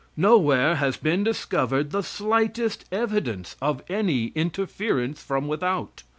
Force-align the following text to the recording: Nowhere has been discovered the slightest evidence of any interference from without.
Nowhere 0.17 0.77
has 0.77 0.97
been 0.97 1.23
discovered 1.23 1.91
the 1.91 2.01
slightest 2.01 2.85
evidence 2.91 3.55
of 3.61 3.83
any 3.87 4.29
interference 4.33 5.21
from 5.21 5.47
without. 5.47 6.01